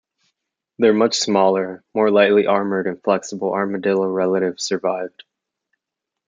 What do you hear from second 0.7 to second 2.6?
Their much smaller, more lightly